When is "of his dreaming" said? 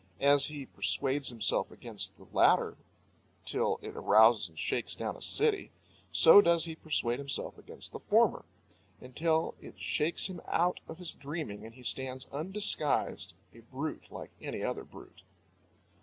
10.87-11.67